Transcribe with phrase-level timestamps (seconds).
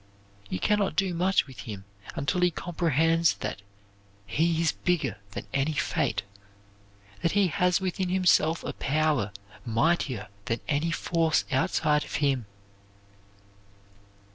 [0.49, 3.61] You can not do much with him until he comprehends that
[4.25, 6.23] he is bigger than any fate;
[7.21, 9.31] that he has within himself a power
[9.63, 12.47] mightier than any force outside of him.